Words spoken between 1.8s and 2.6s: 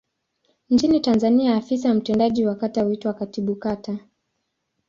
mtendaji wa